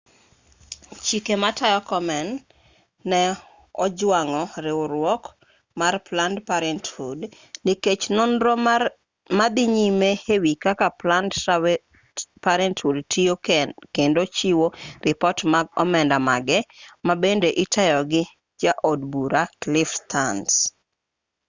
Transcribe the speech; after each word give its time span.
chike 1.05 1.33
matayo 1.43 1.79
komen 1.89 2.27
ne 3.09 3.21
ojwang'o 3.83 4.43
riwruok 4.63 5.23
mar 5.79 5.93
planned 6.07 6.37
parenthood 6.49 7.19
nikech 7.65 8.03
nonro 8.17 8.53
ma 9.37 9.45
dhi 9.55 9.65
nyime 9.77 10.09
e 10.33 10.35
wi 10.43 10.53
kaka 10.63 10.87
planned 11.01 11.33
parenthood 12.45 12.97
tiyo 13.11 13.33
kendo 13.95 14.21
chiwo 14.37 14.67
ripot 15.05 15.37
mag 15.53 15.65
omenda 15.83 16.17
mage 16.27 16.59
ma 17.07 17.13
bende 17.21 17.49
itayo 17.63 17.99
gi 18.11 18.23
ja 18.61 18.73
od 18.89 18.99
bura 19.11 19.41
cliff 19.61 19.91
stearns 19.99 20.53